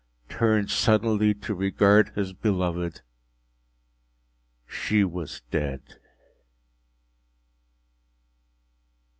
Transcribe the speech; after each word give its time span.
’turned 0.29 0.71
suddenly 0.71 1.31
to 1.31 1.53
regard 1.53 2.09
his 2.15 2.33
beloved:—She 2.33 5.03
was 5.03 5.43
dead! 5.51 5.99